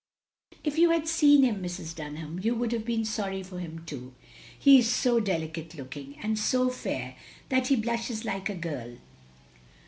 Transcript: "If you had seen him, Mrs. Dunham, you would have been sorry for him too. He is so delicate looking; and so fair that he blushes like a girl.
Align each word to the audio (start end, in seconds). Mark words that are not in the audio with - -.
"If 0.63 0.79
you 0.79 0.89
had 0.89 1.07
seen 1.07 1.43
him, 1.43 1.61
Mrs. 1.61 1.93
Dunham, 1.95 2.39
you 2.41 2.55
would 2.55 2.71
have 2.71 2.83
been 2.85 3.05
sorry 3.05 3.43
for 3.43 3.59
him 3.59 3.85
too. 3.85 4.15
He 4.57 4.79
is 4.79 4.89
so 4.91 5.19
delicate 5.19 5.75
looking; 5.75 6.17
and 6.23 6.39
so 6.39 6.71
fair 6.71 7.15
that 7.49 7.67
he 7.67 7.75
blushes 7.75 8.25
like 8.25 8.49
a 8.49 8.55
girl. 8.55 8.95